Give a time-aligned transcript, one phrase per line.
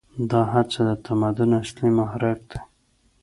[0.29, 2.59] دا هڅه د تمدن اصلي محرک دی.